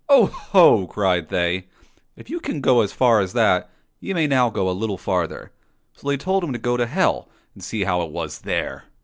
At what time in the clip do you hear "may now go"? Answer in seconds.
4.15-4.67